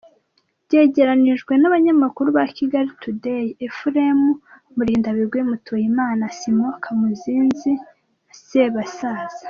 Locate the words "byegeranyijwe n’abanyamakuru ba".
0.65-2.43